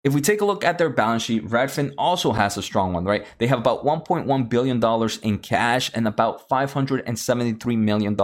If 0.04 0.14
we 0.14 0.22
take 0.22 0.42
a 0.42 0.46
look 0.46 0.64
at 0.64 0.78
their 0.78 0.90
balance 0.90 1.24
sheet, 1.24 1.46
Redfin 1.46 1.94
also 1.98 2.32
has 2.32 2.58
a 2.58 2.62
strong 2.62 2.94
one, 2.94 3.06
right? 3.06 3.26
They 3.38 3.48
have 3.48 3.60
about 3.60 3.86
$1.1 3.86 4.50
billion 4.50 5.10
in 5.24 5.40
cash 5.40 5.92
and 5.94 6.08
about 6.08 6.50
$573 6.50 7.78
million 7.78 8.18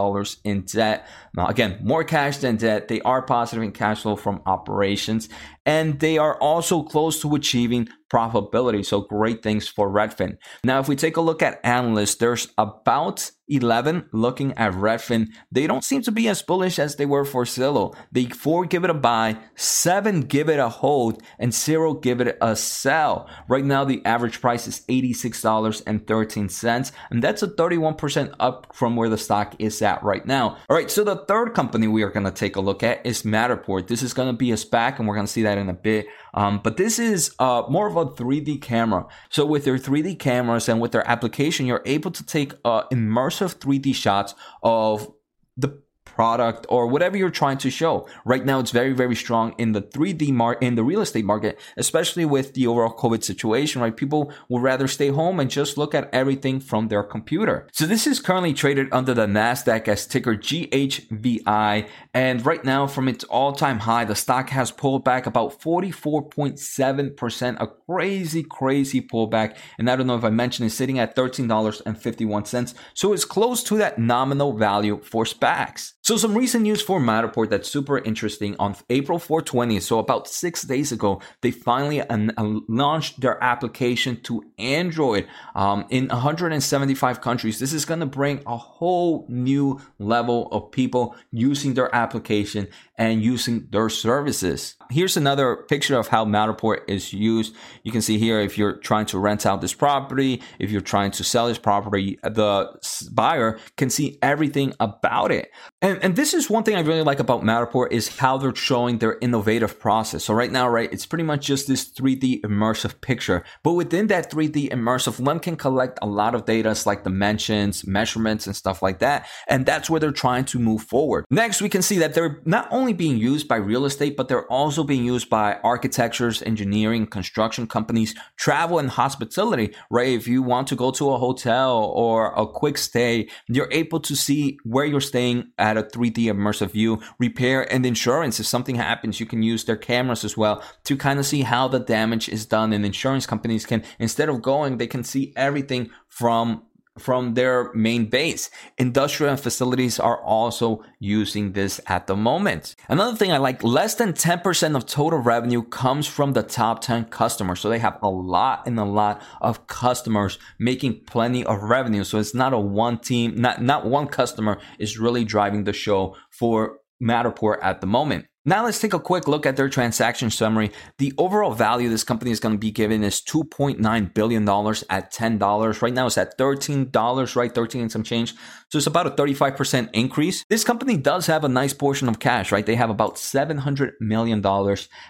in 0.44 0.62
debt. 0.62 1.07
Now, 1.36 1.48
again, 1.48 1.80
more 1.83 2.04
cash 2.04 2.38
than 2.38 2.58
debt. 2.58 2.88
They 2.88 3.01
are 3.01 3.22
positive 3.22 3.63
in 3.63 3.72
cash 3.72 4.01
flow 4.01 4.15
from 4.15 4.41
operations 4.46 5.29
and 5.65 6.00
they 6.00 6.17
are 6.17 6.39
also 6.39 6.81
close 6.81 7.22
to 7.22 7.36
achieving 7.36 7.89
profitability. 8.11 8.85
So 8.85 9.01
great 9.01 9.43
things 9.43 9.67
for 9.67 9.89
Redfin. 9.89 10.37
Now, 10.63 10.79
if 10.79 10.87
we 10.87 10.95
take 10.95 11.17
a 11.17 11.21
look 11.21 11.41
at 11.41 11.59
analysts, 11.63 12.15
there's 12.15 12.47
about 12.57 13.31
11 13.47 14.09
looking 14.11 14.53
at 14.53 14.73
Redfin. 14.73 15.29
They 15.51 15.67
don't 15.67 15.83
seem 15.83 16.01
to 16.03 16.11
be 16.11 16.27
as 16.27 16.41
bullish 16.41 16.79
as 16.79 16.95
they 16.95 17.05
were 17.05 17.25
for 17.25 17.45
Zillow. 17.45 17.95
They 18.11 18.25
four 18.25 18.65
give 18.65 18.83
it 18.83 18.89
a 18.89 18.93
buy, 18.93 19.37
seven 19.55 20.21
give 20.21 20.49
it 20.49 20.59
a 20.59 20.69
hold, 20.69 21.21
and 21.39 21.53
zero 21.53 21.93
give 21.93 22.21
it 22.21 22.37
a 22.41 22.55
sell. 22.55 23.29
Right 23.47 23.63
now, 23.63 23.85
the 23.85 24.03
average 24.05 24.41
price 24.41 24.67
is 24.67 24.81
$86.13, 24.89 26.91
and 27.09 27.23
that's 27.23 27.43
a 27.43 27.47
31% 27.47 28.35
up 28.39 28.75
from 28.75 28.95
where 28.95 29.09
the 29.09 29.17
stock 29.17 29.55
is 29.59 29.81
at 29.81 30.03
right 30.03 30.25
now. 30.25 30.57
All 30.69 30.75
right, 30.75 30.91
so 30.91 31.03
the 31.03 31.25
third 31.25 31.53
company 31.53 31.87
we 31.87 32.03
are 32.03 32.11
going 32.11 32.25
to 32.25 32.31
take 32.31 32.55
a 32.55 32.61
look 32.61 32.83
at 32.83 33.05
is 33.05 33.23
Matterport. 33.23 33.87
This 33.87 34.03
is 34.03 34.13
going 34.13 34.29
to 34.29 34.33
be 34.33 34.51
a 34.51 34.55
SPAC, 34.55 34.99
and 34.99 35.07
we're 35.07 35.15
going 35.15 35.27
to 35.27 35.31
see 35.31 35.43
that 35.43 35.57
in 35.57 35.69
a 35.69 35.73
bit. 35.73 36.07
Um, 36.33 36.59
but 36.63 36.77
this 36.77 36.99
is 36.99 37.33
uh, 37.39 37.63
more 37.69 37.87
of 37.87 37.97
a 38.00 38.06
3D 38.06 38.62
camera. 38.62 39.06
So 39.30 39.46
with 39.46 39.66
their 39.66 39.77
3D 39.77 40.20
cameras 40.20 40.70
and 40.70 40.80
with 40.80 40.92
their 40.92 41.08
application, 41.08 41.66
you're 41.66 41.84
able 41.86 42.12
to 42.12 42.25
take 42.25 42.54
uh, 42.66 42.84
immersive 42.89 43.56
3D 43.56 43.96
shots 43.96 44.36
of 44.63 45.12
the 45.56 45.82
product 46.17 46.65
or 46.67 46.88
whatever 46.88 47.15
you're 47.15 47.29
trying 47.29 47.59
to 47.59 47.69
show. 47.69 48.07
Right 48.25 48.43
now, 48.43 48.57
it's 48.59 48.71
very, 48.71 48.91
very 48.91 49.15
strong 49.15 49.53
in 49.59 49.74
the 49.74 49.83
3D 49.83 50.33
market, 50.33 50.65
in 50.65 50.74
the 50.74 50.83
real 50.83 51.01
estate 51.01 51.25
market, 51.25 51.59
especially 51.77 52.25
with 52.25 52.55
the 52.55 52.65
overall 52.65 52.97
COVID 53.03 53.24
situation, 53.24 53.83
right? 53.83 53.95
People 53.95 54.33
would 54.50 54.63
rather 54.63 54.88
stay 54.88 55.09
home 55.09 55.39
and 55.39 55.47
just 55.51 55.77
look 55.77 55.93
at 55.93 56.09
everything 56.12 56.59
from 56.59 56.88
their 56.88 57.03
computer. 57.03 57.67
So 57.71 57.86
this 57.86 58.07
is 58.07 58.19
currently 58.19 58.55
traded 58.55 58.88
under 58.91 59.13
the 59.13 59.27
NASDAQ 59.27 59.88
as 59.88 60.07
ticker 60.07 60.36
GHVI. 60.36 61.88
And 62.15 62.43
right 62.43 62.65
now, 62.65 62.88
from 62.88 63.07
its 63.07 63.24
all 63.25 63.53
time 63.53 63.79
high, 63.79 64.05
the 64.05 64.15
stock 64.15 64.50
has 64.50 64.71
pulled 64.71 65.03
back 65.03 65.27
about 65.27 65.62
44.7%, 65.62 67.57
a 67.59 67.67
crazy, 67.67 68.41
crazy 68.41 69.01
pullback. 69.01 69.55
And 69.77 69.88
I 69.88 69.95
don't 69.95 70.07
know 70.07 70.17
if 70.17 70.24
I 70.24 70.31
mentioned 70.31 70.65
it's 70.65 70.74
sitting 70.74 70.97
at 70.97 71.15
$13.51. 71.15 72.74
So 72.95 73.13
it's 73.13 73.25
close 73.25 73.62
to 73.65 73.77
that 73.77 74.00
nominal 74.00 74.57
value 74.57 75.00
for 75.03 75.25
SPACs. 75.25 75.93
So 76.07 76.15
some 76.15 76.37
recent 76.37 76.63
news 76.63 76.81
for 76.81 77.01
Matterport 77.01 77.49
that's 77.49 77.69
super 77.69 77.97
interesting. 77.97 78.55
On 78.59 78.73
April 78.89 79.19
420, 79.19 79.81
so 79.81 79.99
about 79.99 80.29
six 80.29 80.61
days 80.61 80.93
ago, 80.93 81.19
they 81.41 81.51
finally 81.51 81.99
an- 81.99 82.31
launched 82.69 83.19
their 83.19 83.43
application 83.43 84.21
to 84.21 84.41
Android 84.57 85.27
um, 85.53 85.85
in 85.89 86.07
175 86.07 87.19
countries. 87.19 87.59
This 87.59 87.73
is 87.73 87.83
going 87.83 87.99
to 87.99 88.05
bring 88.05 88.41
a 88.47 88.55
whole 88.55 89.25
new 89.27 89.81
level 89.99 90.47
of 90.53 90.71
people 90.71 91.13
using 91.33 91.73
their 91.73 91.93
application 91.93 92.69
and 92.97 93.21
using 93.21 93.67
their 93.71 93.89
services. 93.89 94.76
Here's 94.89 95.17
another 95.17 95.58
picture 95.67 95.98
of 95.98 96.08
how 96.08 96.25
Matterport 96.25 96.82
is 96.88 97.13
used. 97.13 97.56
You 97.84 97.91
can 97.91 98.01
see 98.01 98.17
here 98.17 98.39
if 98.39 98.58
you're 98.58 98.77
trying 98.77 99.06
to 99.08 99.20
rent 99.20 99.46
out 99.46 99.62
this 99.62 99.74
property, 99.74 100.41
if 100.60 100.72
you're 100.72 100.82
trying 100.82 101.12
to 101.12 101.24
sell 101.24 101.48
this 101.48 101.58
property, 101.58 102.20
the 102.24 102.72
buyer 103.12 103.60
can 103.75 103.89
see 103.89 104.17
everything 104.22 104.74
about 104.79 105.32
it. 105.32 105.51
And, 105.82 106.00
and 106.03 106.15
this 106.15 106.34
is 106.34 106.50
one 106.50 106.63
thing 106.63 106.75
I 106.75 106.82
really 106.82 107.03
like 107.03 107.20
about 107.20 107.41
Matterport 107.41 107.91
is 107.91 108.17
how 108.17 108.38
they're 108.38 108.56
showing 108.56 109.00
their 109.00 109.17
innovative 109.20 109.79
process. 109.79 110.24
So 110.24 110.34
right 110.34 110.51
now, 110.51 110.70
right, 110.70 110.91
it's 110.91 111.06
pretty 111.06 111.24
much 111.24 111.46
just 111.46 111.67
this 111.67 111.91
3D 111.94 112.41
immersive 112.41 113.01
picture. 113.01 113.44
But 113.63 113.74
within 113.74 114.08
that 114.08 114.32
3D 114.32 114.70
immersive, 114.70 115.20
one 115.20 115.39
can 115.39 115.56
collect 115.56 116.00
a 116.01 116.08
lot 116.08 116.34
of 116.34 116.46
data 116.46 116.67
like 116.86 117.03
dimensions, 117.03 117.88
measurements, 117.88 118.46
and 118.46 118.56
stuff 118.56 118.82
like 118.82 119.00
that. 119.00 119.27
And 119.48 119.65
that's 119.65 119.89
where 119.89 120.00
they're 120.00 120.12
trying 120.12 120.46
to 120.46 120.60
move 120.60 120.84
forward. 120.84 121.25
Next, 121.29 121.62
we 121.62 121.70
can 121.70 121.82
see 121.82 121.98
that 122.00 122.13
they're 122.13 122.41
not 122.46 122.67
only 122.72 122.94
being 122.94 123.17
used 123.17 123.48
by 123.48 123.56
real 123.56 123.86
estate, 123.86 124.17
but 124.17 124.27
they're 124.27 124.48
also 124.48 124.76
being 124.84 125.03
used 125.03 125.29
by 125.29 125.55
architectures, 125.63 126.41
engineering, 126.43 127.07
construction 127.07 127.67
companies, 127.67 128.15
travel 128.36 128.79
and 128.79 128.89
hospitality, 128.89 129.75
right? 129.89 130.10
If 130.10 130.27
you 130.27 130.41
want 130.43 130.67
to 130.67 130.75
go 130.75 130.91
to 130.91 131.12
a 131.12 131.17
hotel 131.17 131.91
or 131.96 132.34
a 132.36 132.48
quick 132.48 132.77
stay, 132.77 133.29
you're 133.48 133.69
able 133.72 134.00
to 134.01 134.15
see 134.15 134.57
where 134.63 134.86
you're 134.86 135.01
staying 135.01 135.51
at 135.57 135.77
a 135.77 135.84
3D 135.84 136.25
immersive 136.25 136.72
view, 136.72 137.01
repair 137.19 137.72
and 137.72 137.86
insurance. 137.86 138.39
If 138.39 138.46
something 138.46 138.75
happens, 138.75 139.19
you 139.19 139.25
can 139.25 139.43
use 139.43 139.65
their 139.65 139.77
cameras 139.77 140.24
as 140.24 140.38
well 140.38 140.63
to 140.86 140.96
kind 140.98 141.19
of 141.19 141.25
see 141.25 141.41
how 141.41 141.67
the 141.67 141.79
damage 141.79 142.29
is 142.29 142.46
done. 142.46 142.74
And 142.74 142.86
insurance 142.86 143.25
companies 143.25 143.65
can, 143.65 143.84
instead 144.00 144.29
of 144.29 144.41
going, 144.41 144.77
they 144.77 144.88
can 144.88 145.03
see 145.03 145.34
everything 145.36 145.89
from 146.07 146.63
from 146.98 147.34
their 147.34 147.72
main 147.74 148.06
base. 148.06 148.50
Industrial 148.77 149.36
facilities 149.38 150.00
are 150.00 150.22
also 150.22 150.84
using 151.00 151.54
this 151.54 151.80
at 151.88 152.08
the 152.08 152.16
moment. 152.16 152.75
Another 152.89 153.16
thing 153.16 153.32
I 153.32 153.38
like, 153.38 153.63
less 153.63 153.96
than 153.96 154.13
10% 154.13 154.75
of 154.75 154.86
total 154.86 155.20
revenue 155.20 155.63
comes 155.63 156.08
from 156.08 156.34
the 156.34 156.44
top 156.44 156.82
10 156.82 157.06
customers. 157.06 157.60
So 157.60 157.70
they 157.70 157.80
have 157.80 157.98
a 158.01 158.10
lot 158.10 158.63
and 158.66 158.80
a 158.80 158.86
lot 158.86 159.22
of 159.42 159.68
customers 159.68 160.39
making 160.60 161.01
plenty 161.06 161.46
of 161.46 161.63
revenue. 161.63 162.04
So 162.04 162.20
it's 162.20 162.36
not 162.36 162.54
a 162.54 162.60
one 162.60 163.00
team, 163.00 163.36
not, 163.36 163.62
not 163.62 163.86
one 163.86 164.08
customer 164.08 164.60
is 164.80 165.00
really 165.00 165.24
driving 165.24 165.63
the 165.63 165.74
show 165.74 166.16
for 166.30 166.80
Matterport 167.01 167.60
at 167.62 167.82
the 167.82 167.88
moment. 167.88 168.25
Now 168.48 168.63
let's 168.63 168.80
take 168.80 168.94
a 168.94 169.00
quick 169.00 169.27
look 169.27 169.46
at 169.46 169.58
their 169.58 169.68
transaction 169.68 170.32
summary. 170.32 170.72
The 171.00 171.13
overall 171.18 171.51
value 171.51 171.89
this 171.89 172.06
company 172.06 172.32
is 172.32 172.39
going 172.39 172.56
to 172.56 172.58
be 172.58 172.72
given 172.72 173.04
is 173.04 173.20
$2.9 173.20 174.13
billion 174.13 174.44
at 174.48 175.13
$10. 175.13 175.82
Right 175.82 175.94
now 175.94 176.06
it's 176.08 176.18
at 176.18 176.38
$13, 176.38 177.36
right? 177.36 177.54
13 177.54 177.82
and 177.82 177.92
some 177.92 178.04
change. 178.04 178.36
So 178.70 178.77
it's 178.77 178.88
about 178.88 179.06
a 179.06 179.12
35% 179.12 179.89
increase. 179.92 180.46
This 180.50 180.63
company 180.63 180.96
does 180.96 181.27
have 181.27 181.44
a 181.44 181.50
nice 181.50 181.74
portion 181.74 182.08
of 182.08 182.20
cash, 182.20 182.54
right? 182.54 182.66
They 182.66 182.75
have 182.75 182.89
about 182.89 183.16
$700 183.16 183.92
million. 184.00 184.42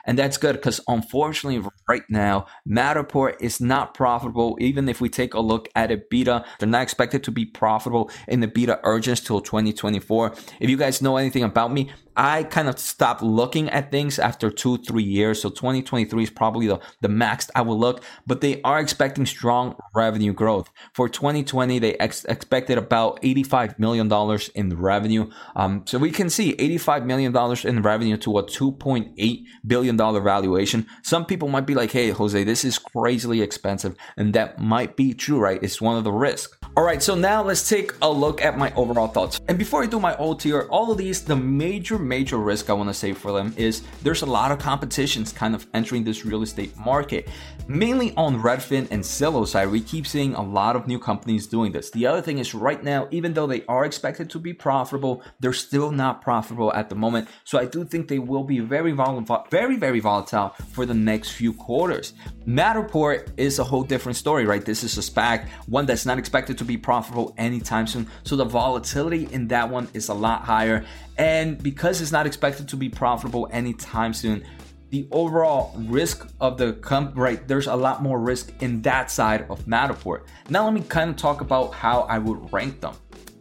And 0.05 0.17
that's 0.17 0.37
good 0.37 0.55
because 0.55 0.81
unfortunately, 0.87 1.69
right 1.87 2.09
now, 2.09 2.47
Matterport 2.67 3.35
is 3.39 3.61
not 3.61 3.93
profitable. 3.93 4.57
Even 4.59 4.89
if 4.89 4.99
we 4.99 5.09
take 5.09 5.35
a 5.35 5.39
look 5.39 5.69
at 5.75 5.91
EBITDA, 5.91 6.43
they're 6.57 6.67
not 6.67 6.81
expected 6.81 7.23
to 7.25 7.31
be 7.31 7.45
profitable 7.45 8.09
in 8.27 8.39
the 8.39 8.47
beta 8.47 8.79
urgence 8.83 9.19
till 9.19 9.41
2024. 9.41 10.33
If 10.59 10.71
you 10.71 10.77
guys 10.77 11.03
know 11.03 11.17
anything 11.17 11.43
about 11.43 11.71
me, 11.71 11.91
I 12.19 12.43
kind 12.45 12.67
of 12.67 12.79
stopped 12.79 13.21
looking 13.27 13.69
at 13.69 13.91
things 13.91 14.19
after 14.19 14.49
two, 14.49 14.77
three 14.77 15.03
years. 15.03 15.41
So 15.41 15.49
2023 15.49 16.23
is 16.23 16.29
probably 16.29 16.67
the, 16.67 16.79
the 17.01 17.09
max 17.09 17.49
I 17.55 17.61
will 17.61 17.79
look, 17.79 18.03
but 18.25 18.41
they 18.41 18.61
are 18.63 18.79
expecting 18.79 19.25
strong 19.25 19.75
revenue 19.95 20.33
growth. 20.33 20.69
For 20.93 21.09
2020, 21.09 21.79
they 21.79 21.95
ex- 21.95 22.25
expected 22.25 22.77
about 22.77 23.19
85 23.23 23.79
million 23.79 24.07
dollars 24.07 24.49
in 24.49 24.75
revenue. 24.77 25.29
Um, 25.55 25.83
so 25.85 25.97
we 25.97 26.11
can 26.11 26.29
see 26.29 26.55
85 26.57 27.05
million 27.05 27.31
dollars 27.31 27.65
in 27.65 27.81
revenue 27.81 28.17
to 28.17 28.37
a 28.39 28.43
2.8 28.43 29.43
billion 29.65 29.97
dollar 29.97 30.21
valuation. 30.21 30.85
Some 31.03 31.25
people 31.25 31.47
might 31.47 31.65
be 31.65 31.75
like, 31.75 31.91
"Hey, 31.91 32.09
Jose, 32.09 32.43
this 32.43 32.63
is 32.63 32.79
crazily 32.79 33.41
expensive," 33.41 33.95
and 34.15 34.33
that 34.33 34.59
might 34.59 34.95
be 34.95 35.13
true, 35.13 35.39
right? 35.39 35.61
It's 35.61 35.81
one 35.81 35.97
of 35.97 36.03
the 36.03 36.11
risks. 36.11 36.57
All 36.77 36.83
right, 36.83 37.01
so 37.01 37.15
now 37.15 37.41
let's 37.41 37.67
take 37.67 37.91
a 38.03 38.07
look 38.07 38.39
at 38.43 38.55
my 38.55 38.71
overall 38.75 39.07
thoughts. 39.07 39.41
And 39.47 39.57
before 39.57 39.81
I 39.81 39.87
do 39.87 39.99
my 39.99 40.15
old 40.17 40.41
tier, 40.41 40.67
all 40.69 40.91
of 40.91 40.99
these, 40.99 41.23
the 41.23 41.35
major, 41.35 41.97
major 41.97 42.37
risk 42.37 42.69
I 42.69 42.73
want 42.73 42.87
to 42.87 42.93
say 42.93 43.13
for 43.13 43.31
them 43.31 43.51
is 43.57 43.81
there's 44.03 44.21
a 44.21 44.27
lot 44.27 44.51
of 44.51 44.59
competitions 44.59 45.31
kind 45.33 45.55
of 45.55 45.65
entering 45.73 46.03
this 46.03 46.23
real 46.23 46.43
estate 46.43 46.77
market. 46.77 47.29
Mainly 47.67 48.13
on 48.15 48.39
Redfin 48.43 48.91
and 48.91 49.03
Zillow 49.03 49.47
side, 49.47 49.71
we 49.71 49.81
keep 49.81 50.05
seeing 50.05 50.35
a 50.35 50.41
lot 50.43 50.75
of 50.75 50.85
new 50.85 50.99
companies 50.99 51.47
doing 51.47 51.71
this. 51.71 51.89
The 51.89 52.05
other 52.05 52.21
thing 52.21 52.37
is 52.37 52.53
right 52.53 52.83
now, 52.83 53.07
even 53.09 53.33
though 53.33 53.47
they 53.47 53.65
are 53.67 53.83
expected 53.83 54.29
to 54.29 54.37
be 54.37 54.53
profitable, 54.53 55.23
they're 55.39 55.53
still 55.53 55.89
not 55.89 56.21
profitable 56.21 56.71
at 56.73 56.89
the 56.89 56.95
moment. 56.95 57.27
So 57.43 57.57
I 57.57 57.65
do 57.65 57.85
think 57.85 58.07
they 58.07 58.19
will 58.19 58.43
be 58.43 58.59
very 58.59 58.91
volatile, 58.91 59.47
very, 59.49 59.77
very 59.77 59.99
volatile 59.99 60.49
for 60.73 60.85
the 60.85 60.93
next 60.93 61.31
few 61.31 61.53
quarters. 61.53 62.13
Matterport 62.45 63.31
is 63.35 63.57
a 63.57 63.63
whole 63.63 63.83
different 63.83 64.15
story, 64.15 64.45
right? 64.45 64.63
This 64.63 64.83
is 64.83 64.95
a 64.99 65.01
SPAC, 65.01 65.49
one 65.65 65.87
that's 65.87 66.05
not 66.05 66.19
expected 66.19 66.55
to 66.59 66.66
be 66.67 66.77
profitable 66.77 67.33
anytime 67.37 67.87
soon. 67.87 68.07
So 68.23 68.35
the 68.35 68.45
volatility 68.45 69.27
in 69.31 69.47
that 69.47 69.69
one 69.69 69.87
is 69.93 70.09
a 70.09 70.13
lot 70.13 70.43
higher. 70.43 70.85
And 71.17 71.61
because 71.61 72.01
it's 72.01 72.11
not 72.11 72.27
expected 72.27 72.67
to 72.69 72.77
be 72.77 72.89
profitable 72.89 73.47
anytime 73.51 74.13
soon, 74.13 74.43
the 74.89 75.07
overall 75.11 75.73
risk 75.77 76.29
of 76.39 76.57
the 76.57 76.73
comp 76.73 77.17
right 77.17 77.45
there's 77.47 77.67
a 77.67 77.75
lot 77.75 78.01
more 78.01 78.19
risk 78.19 78.53
in 78.61 78.81
that 78.83 79.11
side 79.11 79.45
of 79.49 79.65
Matterport. 79.65 80.25
Now 80.49 80.63
let 80.63 80.73
me 80.73 80.81
kind 80.81 81.09
of 81.09 81.17
talk 81.17 81.41
about 81.41 81.73
how 81.73 82.01
I 82.01 82.19
would 82.19 82.53
rank 82.53 82.79
them. 82.79 82.95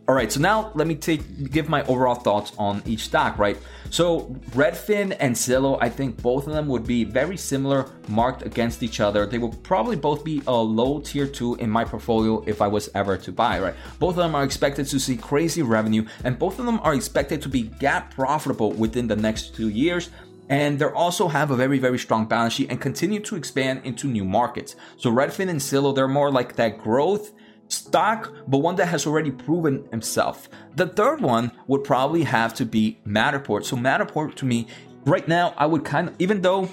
All 0.09 0.15
right, 0.15 0.31
so 0.31 0.39
now 0.39 0.71
let 0.77 0.87
me 0.87 0.95
take 0.95 1.51
give 1.51 1.69
my 1.69 1.85
overall 1.87 2.15
thoughts 2.15 2.53
on 2.59 2.81
each 2.87 3.01
stock, 3.01 3.39
right? 3.39 3.59
So 3.91 4.37
Redfin 4.51 5.17
and 5.19 5.35
Zillow, 5.35 5.79
I 5.81 5.89
think 5.89 6.23
both 6.23 6.47
of 6.47 6.53
them 6.53 6.69
would 6.69 6.87
be 6.87 7.03
very 7.03 7.37
similar, 7.37 7.91
marked 8.07 8.43
against 8.47 8.85
each 8.85 9.01
other. 9.01 9.27
They 9.27 9.39
will 9.39 9.53
probably 9.65 9.97
both 9.97 10.23
be 10.23 10.43
a 10.47 10.55
low 10.55 11.01
tier 11.01 11.27
two 11.27 11.57
in 11.57 11.69
my 11.69 11.85
portfolio 11.85 12.45
if 12.47 12.63
I 12.63 12.69
was 12.69 12.89
ever 12.95 13.17
to 13.17 13.33
buy, 13.33 13.59
right? 13.59 13.75
Both 13.99 14.11
of 14.11 14.19
them 14.19 14.37
are 14.37 14.45
expected 14.45 14.87
to 14.87 15.01
see 15.01 15.17
crazy 15.17 15.63
revenue, 15.63 16.07
and 16.23 16.39
both 16.39 16.61
of 16.61 16.67
them 16.67 16.79
are 16.85 16.95
expected 16.95 17.43
to 17.43 17.49
be 17.49 17.65
GAAP 17.65 18.13
profitable 18.13 18.71
within 18.75 19.09
the 19.09 19.17
next 19.17 19.57
two 19.57 19.71
years. 19.71 20.11
And 20.49 20.79
they 20.79 20.85
also 20.85 21.27
have 21.27 21.51
a 21.51 21.57
very, 21.57 21.81
very 21.81 21.99
strong 21.99 22.27
balance 22.27 22.53
sheet 22.55 22.71
and 22.71 22.81
continue 22.81 23.19
to 23.19 23.35
expand 23.35 23.81
into 23.83 24.07
new 24.07 24.25
markets. 24.25 24.77
So 24.99 25.11
Redfin 25.11 25.49
and 25.49 25.59
Zillow, 25.59 25.93
they're 25.93 26.07
more 26.07 26.31
like 26.31 26.55
that 26.55 26.79
growth 26.79 27.33
stock, 27.69 28.33
but 28.47 28.59
one 28.59 28.77
that 28.77 28.87
has 28.87 29.07
already 29.07 29.31
proven 29.31 29.87
himself. 29.91 30.49
The 30.75 30.87
third 30.87 31.21
one 31.21 31.53
would 31.67 31.85
probably 31.85 32.23
have 32.25 32.55
to 32.55 32.65
be 32.65 32.99
Matterport. 33.07 33.65
So 33.65 33.77
Matterport 33.77 34.35
to 34.37 34.45
me, 34.45 34.67
right 35.05 35.27
now, 35.27 35.55
I 35.57 35.67
would 35.67 35.85
kind 35.85 36.09
of, 36.09 36.15
even 36.19 36.43
though 36.43 36.69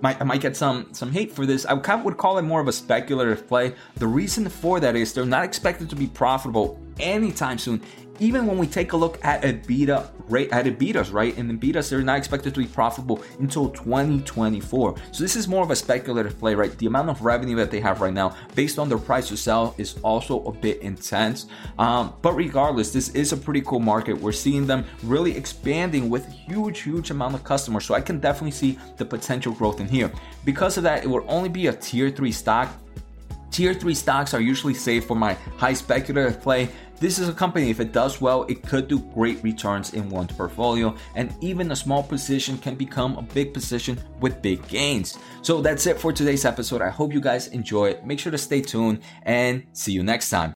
might, 0.00 0.20
I 0.20 0.24
might 0.24 0.40
get 0.40 0.56
some 0.56 0.92
some 0.92 1.12
hate 1.12 1.32
for 1.32 1.46
this. 1.46 1.64
I 1.64 1.76
kind 1.78 2.00
of 2.00 2.04
would 2.04 2.18
call 2.18 2.36
it 2.38 2.42
more 2.42 2.60
of 2.60 2.68
a 2.68 2.72
speculative 2.72 3.46
play. 3.46 3.74
The 3.96 4.06
reason 4.06 4.48
for 4.48 4.80
that 4.80 4.96
is 4.96 5.12
they're 5.12 5.24
not 5.24 5.44
expected 5.44 5.88
to 5.90 5.96
be 5.96 6.06
profitable 6.06 6.78
anytime 7.00 7.58
soon 7.58 7.80
even 8.20 8.46
when 8.46 8.58
we 8.58 8.66
take 8.66 8.92
a 8.92 8.96
look 8.96 9.22
at 9.24 9.42
EBITDA 9.42 10.10
rate 10.28 10.50
at 10.52 10.64
EBITDAs, 10.64 11.12
right? 11.12 11.36
And 11.36 11.60
EBITDAs 11.60 11.90
they're 11.90 12.02
not 12.02 12.18
expected 12.18 12.54
to 12.54 12.60
be 12.60 12.66
profitable 12.66 13.22
until 13.38 13.68
2024. 13.70 14.94
So 15.12 15.22
this 15.22 15.36
is 15.36 15.48
more 15.48 15.62
of 15.62 15.70
a 15.70 15.76
speculative 15.76 16.38
play, 16.38 16.54
right? 16.54 16.76
The 16.78 16.86
amount 16.86 17.10
of 17.10 17.22
revenue 17.22 17.56
that 17.56 17.70
they 17.70 17.80
have 17.80 18.00
right 18.00 18.12
now, 18.12 18.36
based 18.54 18.78
on 18.78 18.88
their 18.88 18.98
price 18.98 19.28
to 19.28 19.36
sell, 19.36 19.74
is 19.78 19.96
also 20.02 20.44
a 20.44 20.52
bit 20.52 20.80
intense. 20.80 21.46
Um, 21.78 22.14
but 22.22 22.32
regardless, 22.32 22.92
this 22.92 23.10
is 23.10 23.32
a 23.32 23.36
pretty 23.36 23.60
cool 23.62 23.80
market. 23.80 24.18
We're 24.18 24.32
seeing 24.32 24.66
them 24.66 24.84
really 25.02 25.36
expanding 25.36 26.08
with 26.08 26.26
huge, 26.28 26.80
huge 26.80 27.10
amount 27.10 27.34
of 27.34 27.44
customers. 27.44 27.84
So 27.84 27.94
I 27.94 28.00
can 28.00 28.20
definitely 28.20 28.52
see 28.52 28.78
the 28.96 29.04
potential 29.04 29.52
growth 29.52 29.80
in 29.80 29.88
here. 29.88 30.10
Because 30.44 30.76
of 30.76 30.82
that, 30.84 31.04
it 31.04 31.08
will 31.08 31.24
only 31.28 31.48
be 31.48 31.66
a 31.66 31.72
tier 31.72 32.10
three 32.10 32.32
stock 32.32 32.68
Tier 33.54 33.72
3 33.72 33.94
stocks 33.94 34.34
are 34.34 34.40
usually 34.40 34.74
safe 34.74 35.06
for 35.06 35.14
my 35.14 35.34
high 35.58 35.74
speculative 35.74 36.42
play 36.42 36.68
This 37.04 37.18
is 37.18 37.28
a 37.28 37.34
company, 37.34 37.68
if 37.68 37.80
it 37.80 37.92
does 37.92 38.22
well, 38.22 38.44
it 38.44 38.62
could 38.66 38.88
do 38.88 38.98
great 38.98 39.42
returns 39.42 39.92
in 39.92 40.08
one 40.08 40.26
portfolio, 40.26 40.96
and 41.14 41.34
even 41.42 41.70
a 41.70 41.76
small 41.76 42.02
position 42.02 42.56
can 42.56 42.76
become 42.76 43.18
a 43.18 43.22
big 43.22 43.52
position 43.52 44.00
with 44.20 44.40
big 44.40 44.66
gains. 44.68 45.18
So 45.42 45.60
that's 45.60 45.86
it 45.86 46.00
for 46.00 46.14
today's 46.14 46.46
episode. 46.46 46.80
I 46.80 46.88
hope 46.88 47.12
you 47.12 47.20
guys 47.20 47.48
enjoy 47.48 47.90
it. 47.90 48.06
Make 48.06 48.20
sure 48.20 48.32
to 48.32 48.38
stay 48.38 48.62
tuned 48.62 49.00
and 49.24 49.66
see 49.74 49.92
you 49.92 50.02
next 50.02 50.30
time. 50.30 50.52